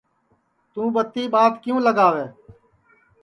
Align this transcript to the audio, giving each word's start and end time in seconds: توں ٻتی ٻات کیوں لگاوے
توں 0.73 0.87
ٻتی 0.93 1.23
ٻات 1.33 1.53
کیوں 1.63 1.79
لگاوے 1.87 2.25